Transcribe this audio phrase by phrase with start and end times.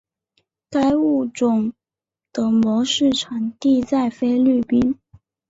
[0.71, 1.73] 该物种
[2.33, 4.97] 的模式产地在菲律宾。